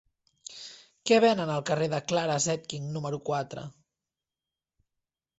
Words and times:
Què 1.09 1.17
venen 1.25 1.51
al 1.55 1.59
carrer 1.69 1.89
de 1.91 1.99
Clara 2.11 2.37
Zetkin 2.45 2.87
número 2.95 3.19
quatre? 3.27 3.67